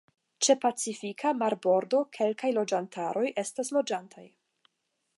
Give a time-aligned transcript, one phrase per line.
[0.45, 4.27] Ĉe Pacifika marbordo kelkaj loĝantaroj estas loĝantaj.